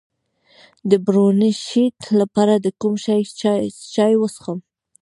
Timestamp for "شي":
3.05-3.17